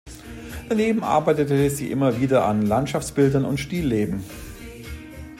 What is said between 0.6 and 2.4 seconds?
Daneben arbeitete sie immer